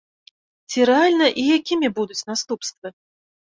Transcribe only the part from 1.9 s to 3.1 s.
будуць наступствы?